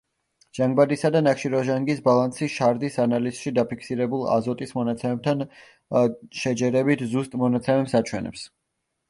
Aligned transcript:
ჟანგბადისა 0.59 1.09
და 1.15 1.19
ნახშირორჟანგის 1.25 2.01
ბალანსი 2.07 2.47
შარდის 2.53 2.97
ანალიზში 3.03 3.53
დაფიქსირებულ 3.59 4.25
აზოტის 4.37 4.73
მონაცემებთან 4.79 5.45
შეჯერებით, 6.41 7.07
ზუსტ 7.15 7.39
მონაცემებს 7.45 7.97
აჩვენებს. 8.03 8.51